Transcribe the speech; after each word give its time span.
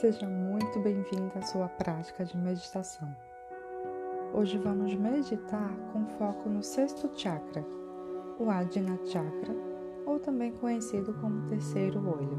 Seja 0.00 0.28
muito 0.28 0.78
bem-vindo 0.80 1.32
à 1.38 1.40
sua 1.40 1.68
prática 1.68 2.22
de 2.22 2.36
meditação. 2.36 3.08
Hoje 4.34 4.58
vamos 4.58 4.94
meditar 4.94 5.70
com 5.90 6.04
foco 6.18 6.50
no 6.50 6.62
sexto 6.62 7.10
chakra, 7.18 7.64
o 8.38 8.50
Adina 8.50 8.98
Chakra, 9.06 9.56
ou 10.04 10.20
também 10.20 10.52
conhecido 10.52 11.14
como 11.14 11.48
terceiro 11.48 11.98
olho, 12.06 12.38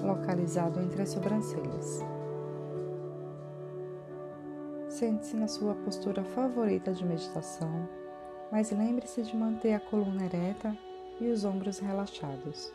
localizado 0.00 0.78
entre 0.78 1.02
as 1.02 1.08
sobrancelhas. 1.08 2.04
Sente-se 4.88 5.34
na 5.34 5.48
sua 5.48 5.74
postura 5.74 6.22
favorita 6.22 6.92
de 6.92 7.04
meditação, 7.04 7.88
mas 8.52 8.70
lembre-se 8.70 9.22
de 9.22 9.36
manter 9.36 9.74
a 9.74 9.80
coluna 9.80 10.26
ereta 10.26 10.78
e 11.20 11.26
os 11.30 11.44
ombros 11.44 11.80
relaxados. 11.80 12.72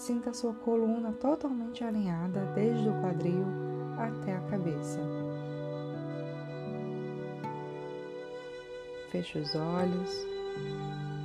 Sinta 0.00 0.32
sua 0.32 0.54
coluna 0.54 1.12
totalmente 1.12 1.84
alinhada 1.84 2.40
desde 2.54 2.88
o 2.88 3.00
quadril 3.02 3.44
até 3.98 4.34
a 4.34 4.40
cabeça. 4.40 4.98
Feche 9.10 9.38
os 9.38 9.54
olhos, 9.54 10.26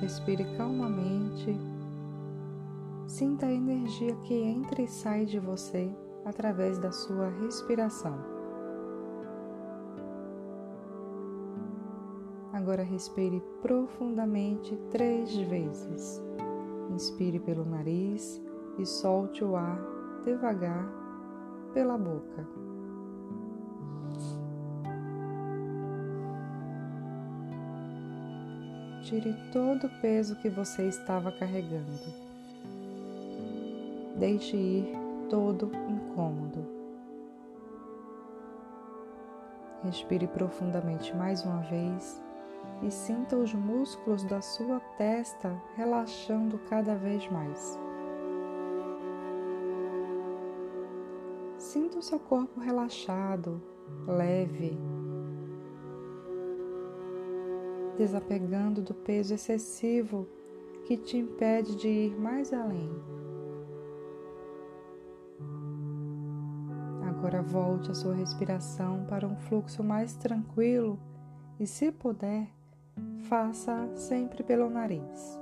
respire 0.00 0.44
calmamente. 0.56 1.56
Sinta 3.06 3.46
a 3.46 3.52
energia 3.52 4.16
que 4.24 4.34
entra 4.34 4.82
e 4.82 4.88
sai 4.88 5.24
de 5.24 5.38
você 5.38 5.88
através 6.24 6.76
da 6.76 6.90
sua 6.90 7.28
respiração. 7.28 8.18
Agora 12.52 12.82
respire 12.82 13.40
profundamente 13.62 14.76
três 14.90 15.32
vezes. 15.32 16.20
Inspire 16.90 17.38
pelo 17.38 17.64
nariz 17.64 18.43
e 18.78 18.86
solte 18.86 19.44
o 19.44 19.56
ar 19.56 19.78
devagar 20.24 20.88
pela 21.72 21.98
boca. 21.98 22.46
Tire 29.02 29.34
todo 29.52 29.86
o 29.86 30.00
peso 30.00 30.34
que 30.36 30.48
você 30.48 30.88
estava 30.88 31.30
carregando. 31.30 32.24
Deixe 34.18 34.56
ir 34.56 34.96
todo 35.28 35.70
incômodo. 35.88 36.64
Respire 39.82 40.26
profundamente 40.26 41.14
mais 41.14 41.44
uma 41.44 41.60
vez 41.62 42.22
e 42.82 42.90
sinta 42.90 43.36
os 43.36 43.52
músculos 43.52 44.24
da 44.24 44.40
sua 44.40 44.80
testa 44.96 45.54
relaxando 45.76 46.58
cada 46.70 46.94
vez 46.94 47.30
mais. 47.30 47.83
Sinta 51.74 51.98
o 51.98 52.02
seu 52.02 52.20
corpo 52.20 52.60
relaxado, 52.60 53.60
leve, 54.06 54.78
desapegando 57.96 58.80
do 58.80 58.94
peso 58.94 59.34
excessivo 59.34 60.28
que 60.84 60.96
te 60.96 61.16
impede 61.16 61.74
de 61.74 61.88
ir 61.88 62.16
mais 62.16 62.52
além. 62.52 62.88
Agora 67.08 67.42
volte 67.42 67.90
a 67.90 67.94
sua 67.94 68.14
respiração 68.14 69.04
para 69.06 69.26
um 69.26 69.34
fluxo 69.34 69.82
mais 69.82 70.14
tranquilo 70.14 70.96
e, 71.58 71.66
se 71.66 71.90
puder, 71.90 72.48
faça 73.28 73.90
sempre 73.96 74.44
pelo 74.44 74.70
nariz. 74.70 75.40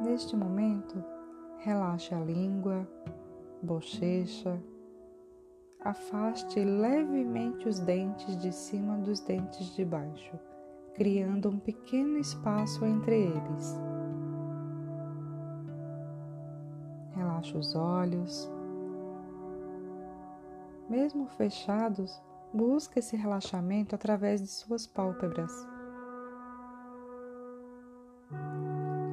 Neste 0.00 0.36
momento, 0.36 1.13
Relaxe 1.64 2.14
a 2.14 2.20
língua, 2.20 2.86
bochecha. 3.62 4.62
Afaste 5.80 6.62
levemente 6.62 7.66
os 7.66 7.78
dentes 7.78 8.36
de 8.36 8.52
cima 8.52 8.98
dos 8.98 9.20
dentes 9.20 9.74
de 9.74 9.82
baixo, 9.82 10.38
criando 10.92 11.48
um 11.48 11.58
pequeno 11.58 12.18
espaço 12.18 12.84
entre 12.84 13.14
eles. 13.18 13.80
Relaxe 17.12 17.56
os 17.56 17.74
olhos. 17.74 18.52
Mesmo 20.86 21.26
fechados, 21.28 22.22
busque 22.52 22.98
esse 22.98 23.16
relaxamento 23.16 23.94
através 23.94 24.42
de 24.42 24.48
suas 24.48 24.86
pálpebras. 24.86 25.66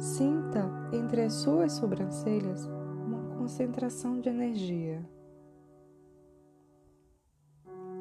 Sinta 0.00 0.69
entre 1.10 1.22
as 1.22 1.32
suas 1.32 1.72
sobrancelhas 1.72 2.66
uma 3.04 3.36
concentração 3.36 4.20
de 4.20 4.28
energia. 4.28 5.04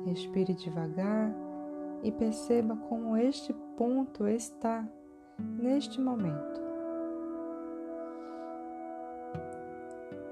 Respire 0.05 0.53
devagar 0.53 1.33
e 2.03 2.11
perceba 2.11 2.75
como 2.75 3.17
este 3.17 3.51
ponto 3.75 4.27
está 4.27 4.87
neste 5.39 5.99
momento. 5.99 6.61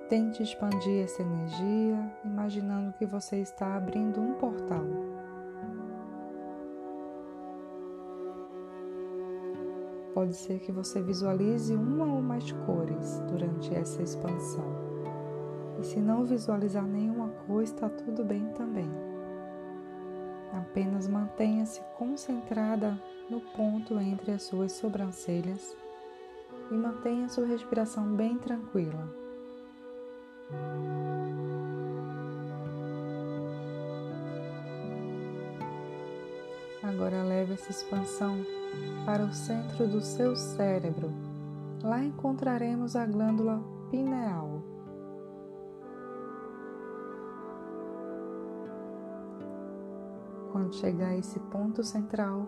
Tente 0.07 0.43
expandir 0.43 1.03
essa 1.03 1.23
energia, 1.23 2.15
imaginando 2.23 2.93
que 2.93 3.07
você 3.07 3.37
está 3.37 3.75
abrindo 3.75 4.21
um 4.21 4.35
portal. 4.35 4.85
Pode 10.17 10.35
ser 10.35 10.57
que 10.57 10.71
você 10.71 10.99
visualize 10.99 11.75
uma 11.75 12.03
ou 12.03 12.23
mais 12.23 12.51
cores 12.51 13.19
durante 13.29 13.71
essa 13.71 14.01
expansão. 14.01 14.65
E 15.79 15.83
se 15.83 15.99
não 15.99 16.25
visualizar 16.25 16.83
nenhuma 16.83 17.29
cor, 17.45 17.61
está 17.61 17.87
tudo 17.87 18.25
bem 18.25 18.47
também. 18.53 18.89
Apenas 20.51 21.07
mantenha-se 21.07 21.81
concentrada 21.99 22.99
no 23.29 23.39
ponto 23.55 23.99
entre 23.99 24.31
as 24.31 24.41
suas 24.41 24.71
sobrancelhas 24.71 25.77
e 26.71 26.73
mantenha 26.73 27.29
sua 27.29 27.45
respiração 27.45 28.15
bem 28.15 28.39
tranquila. 28.39 29.07
Agora 36.87 37.21
leve 37.21 37.53
essa 37.53 37.69
expansão 37.69 38.37
para 39.05 39.25
o 39.25 39.33
centro 39.33 39.85
do 39.87 39.99
seu 39.99 40.37
cérebro. 40.37 41.11
Lá 41.83 42.01
encontraremos 42.01 42.95
a 42.95 43.05
glândula 43.05 43.61
pineal. 43.91 44.63
Quando 50.53 50.73
chegar 50.75 51.09
a 51.09 51.17
esse 51.17 51.37
ponto 51.41 51.83
central, 51.83 52.47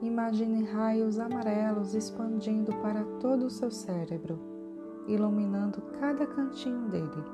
imagine 0.00 0.64
raios 0.64 1.18
amarelos 1.18 1.94
expandindo 1.94 2.74
para 2.76 3.04
todo 3.20 3.44
o 3.44 3.50
seu 3.50 3.70
cérebro, 3.70 4.38
iluminando 5.06 5.82
cada 6.00 6.26
cantinho 6.26 6.88
dele. 6.88 7.24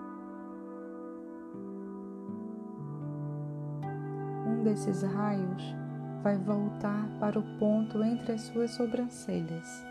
Um 4.45 4.65
desses 4.65 5.05
raios 5.05 5.82
vai 6.23 6.39
voltar 6.39 7.09
para 7.19 7.39
o 7.39 7.59
ponto 7.59 8.03
entre 8.03 8.33
as 8.33 8.43
suas 8.43 8.71
sobrancelhas. 8.71 9.85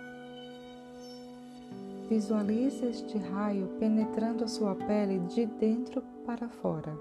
Visualize 2.09 2.85
este 2.85 3.17
raio 3.17 3.67
penetrando 3.79 4.43
a 4.43 4.47
sua 4.47 4.75
pele 4.75 5.19
de 5.27 5.45
dentro 5.45 6.01
para 6.25 6.47
fora. 6.47 6.97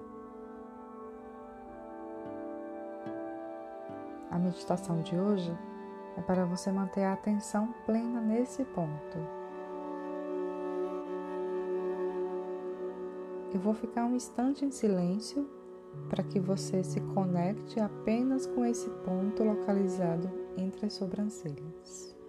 A 4.31 4.39
meditação 4.39 5.01
de 5.03 5.17
hoje 5.17 5.57
é 6.17 6.21
para 6.23 6.45
você 6.45 6.71
manter 6.71 7.05
a 7.05 7.13
atenção 7.13 7.73
plena 7.87 8.21
nesse 8.21 8.65
ponto. 8.65 9.19
Eu 13.53 13.61
vou 13.61 13.75
ficar 13.75 14.05
um 14.05 14.15
instante 14.15 14.65
em 14.65 14.71
silêncio 14.71 15.60
para 16.09 16.25
que 16.25 16.41
você 16.41 16.83
se 16.83 17.01
conecte 17.01 17.81
apenas 17.81 18.47
com 18.47 18.65
esse 18.65 18.91
ponto 19.05 19.45
localizado 19.45 20.31
entre 20.57 20.87
as 20.87 20.95
sobrancelhas. 20.95 22.20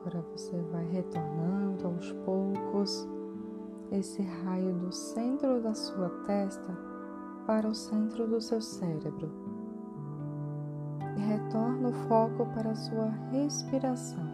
Agora 0.00 0.24
você 0.34 0.56
vai 0.72 0.84
retornando 0.86 1.86
aos 1.86 2.10
poucos 2.24 3.06
esse 3.92 4.22
raio 4.22 4.72
do 4.76 4.90
centro 4.90 5.60
da 5.60 5.74
sua 5.74 6.08
testa 6.26 6.74
para 7.46 7.68
o 7.68 7.74
centro 7.74 8.26
do 8.26 8.40
seu 8.40 8.62
cérebro. 8.62 9.30
E 11.18 11.20
retorna 11.20 11.90
o 11.90 11.92
foco 12.08 12.46
para 12.54 12.70
a 12.70 12.74
sua 12.74 13.10
respiração. 13.30 14.24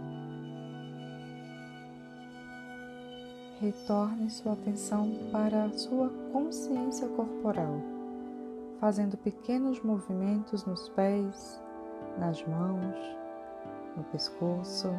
Retorne 3.58 4.30
sua 4.30 4.52
atenção 4.52 5.10
para 5.32 5.64
a 5.64 5.72
sua 5.72 6.10
consciência 6.32 7.08
corporal, 7.08 7.80
fazendo 8.78 9.16
pequenos 9.16 9.82
movimentos 9.82 10.64
nos 10.64 10.88
pés, 10.90 11.60
nas 12.18 12.46
mãos, 12.46 12.94
no 13.96 14.04
pescoço 14.04 14.90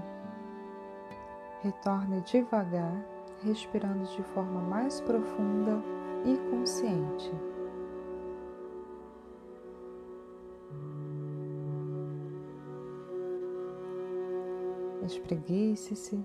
Retorne 1.61 2.21
devagar, 2.21 3.03
respirando 3.43 4.03
de 4.05 4.23
forma 4.23 4.61
mais 4.61 5.01
profunda 5.01 5.81
e 6.23 6.37
consciente. 6.49 7.31
Espreguice-se, 15.03 16.19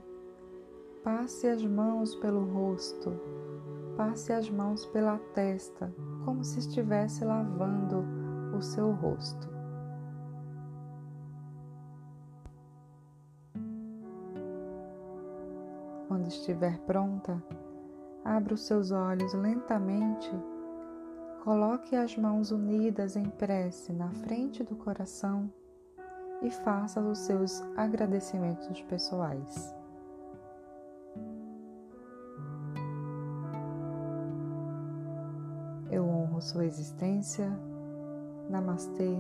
passe 1.05 1.47
as 1.47 1.65
mãos 1.65 2.17
pelo 2.17 2.45
rosto, 2.45 3.13
passe 3.97 4.33
as 4.33 4.51
mãos 4.51 4.85
pela 4.87 5.19
testa, 5.35 5.95
como 6.25 6.43
se 6.43 6.59
estivesse 6.59 7.25
lavando 7.25 8.05
o 8.57 8.61
seu 8.61 8.91
rosto. 8.91 9.52
Quando 16.13 16.29
estiver 16.29 16.79
pronta, 16.81 17.43
abra 18.23 18.53
os 18.53 18.67
seus 18.67 18.91
olhos 18.91 19.33
lentamente, 19.33 20.31
coloque 21.43 21.97
as 21.97 22.15
mãos 22.19 22.51
unidas 22.51 23.17
em 23.17 23.25
prece 23.25 23.95
na 23.95 24.11
frente 24.11 24.63
do 24.63 24.77
coração 24.77 25.51
e 26.43 26.51
faça 26.51 27.01
os 27.01 27.21
seus 27.21 27.63
agradecimentos 27.79 28.83
pessoais. 28.83 29.75
Eu 35.91 36.05
honro 36.05 36.43
sua 36.43 36.67
existência. 36.67 37.51
Namastê. 38.51 39.17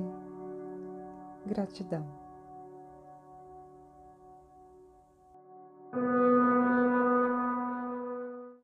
Gratidão. 1.47 2.22